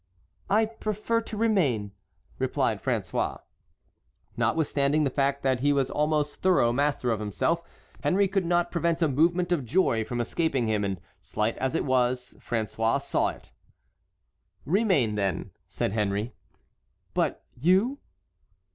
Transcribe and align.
"I 0.49 0.65
prefer 0.65 1.21
to 1.21 1.37
remain," 1.37 1.91
replied 2.39 2.81
François. 2.81 3.41
Notwithstanding 4.35 5.03
the 5.03 5.11
fact 5.11 5.43
that 5.43 5.59
he 5.59 5.71
was 5.71 5.91
almost 5.91 6.41
thorough 6.41 6.73
master 6.73 7.11
of 7.11 7.19
himself, 7.19 7.61
Henry 8.01 8.27
could 8.27 8.43
not 8.47 8.71
prevent 8.71 9.03
a 9.03 9.07
movement 9.07 9.51
of 9.51 9.63
joy 9.63 10.03
from 10.03 10.19
escaping 10.19 10.65
him, 10.65 10.83
and 10.83 10.99
slight 11.19 11.55
as 11.59 11.75
it 11.75 11.85
was, 11.85 12.33
François 12.39 12.99
saw 12.99 13.27
it. 13.27 13.51
"Remain, 14.65 15.13
then," 15.13 15.51
said 15.67 15.91
Henry. 15.91 16.33
"But 17.13 17.43
you?" 17.55 17.99